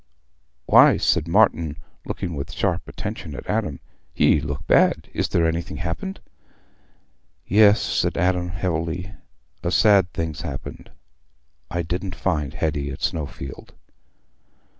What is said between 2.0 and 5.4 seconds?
looking with sharper attention at Adam, "ye look bad. Is